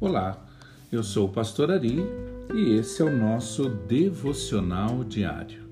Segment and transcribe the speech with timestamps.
[0.00, 0.46] Olá,
[0.92, 1.98] eu sou o Pastor Ari
[2.54, 5.64] e esse é o nosso devocional diário.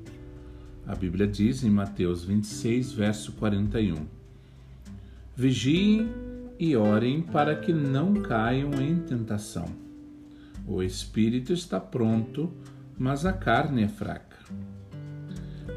[0.84, 4.04] A Bíblia diz em Mateus 26, verso 41:
[5.36, 6.10] Vigiem
[6.58, 9.66] e orem para que não caiam em tentação.
[10.66, 12.52] O espírito está pronto,
[12.98, 14.38] mas a carne é fraca.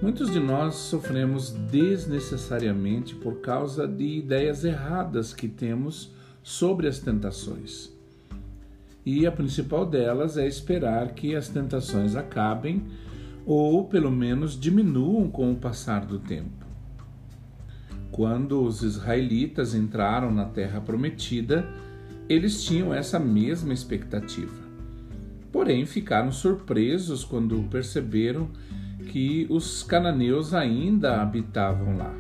[0.02, 6.11] Muitos de nós sofremos desnecessariamente por causa de ideias erradas que temos
[6.42, 7.99] sobre as tentações.
[9.06, 12.84] E a principal delas é esperar que as tentações acabem
[13.46, 16.66] ou pelo menos diminuam com o passar do tempo.
[18.12, 21.68] Quando os israelitas entraram na terra prometida,
[22.28, 24.70] eles tinham essa mesma expectativa.
[25.52, 28.50] Porém, ficaram surpresos quando perceberam
[29.07, 32.14] que os cananeus ainda habitavam lá.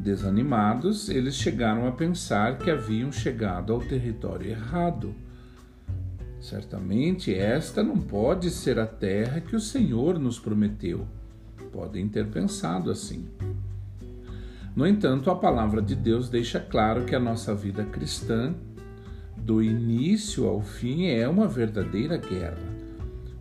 [0.00, 5.14] Desanimados, eles chegaram a pensar que haviam chegado ao território errado.
[6.40, 11.06] Certamente esta não pode ser a terra que o Senhor nos prometeu.
[11.72, 13.26] Podem ter pensado assim.
[14.74, 18.54] No entanto, a palavra de Deus deixa claro que a nossa vida cristã,
[19.36, 22.58] do início ao fim, é uma verdadeira guerra.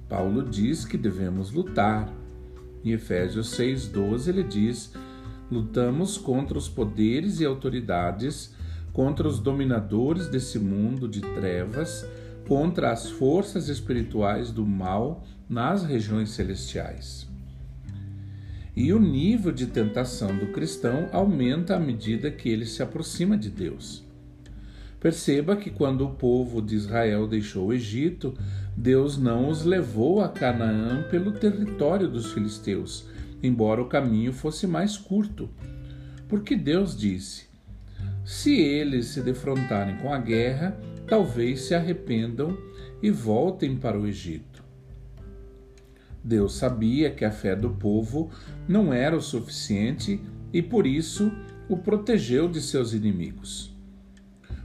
[0.10, 2.12] Paulo diz que devemos lutar,
[2.84, 4.92] em Efésios 6,12 ele diz:
[5.52, 8.54] Lutamos contra os poderes e autoridades,
[8.92, 12.08] contra os dominadores desse mundo de trevas,
[12.48, 17.28] contra as forças espirituais do mal nas regiões celestiais.
[18.76, 23.50] E o nível de tentação do cristão aumenta à medida que ele se aproxima de
[23.50, 24.06] Deus.
[25.00, 28.34] Perceba que quando o povo de Israel deixou o Egito,
[28.76, 33.08] Deus não os levou a Canaã pelo território dos filisteus,
[33.42, 35.50] embora o caminho fosse mais curto.
[36.28, 37.48] Porque Deus disse:
[38.24, 40.78] Se eles se defrontarem com a guerra,
[41.08, 42.58] talvez se arrependam
[43.02, 44.64] e voltem para o Egito.
[46.24, 48.30] Deus sabia que a fé do povo
[48.68, 50.20] não era o suficiente
[50.52, 51.32] e por isso
[51.70, 53.76] o protegeu de seus inimigos.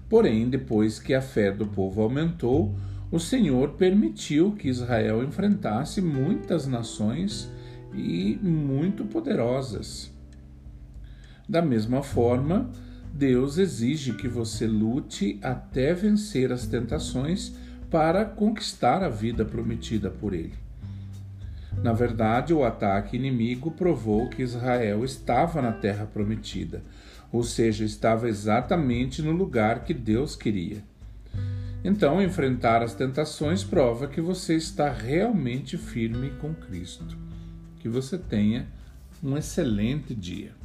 [0.08, 2.74] Porém, depois que a fé do povo aumentou,
[3.10, 7.50] o Senhor permitiu que Israel enfrentasse muitas nações
[7.94, 10.10] e muito poderosas.
[11.48, 12.70] Da mesma forma,
[13.14, 17.52] Deus exige que você lute até vencer as tentações
[17.90, 20.54] para conquistar a vida prometida por Ele.
[21.82, 26.82] Na verdade, o ataque inimigo provou que Israel estava na terra prometida,
[27.30, 30.82] ou seja, estava exatamente no lugar que Deus queria.
[31.84, 37.18] Então, enfrentar as tentações prova que você está realmente firme com Cristo.
[37.80, 38.68] Que você tenha
[39.22, 40.61] um excelente dia.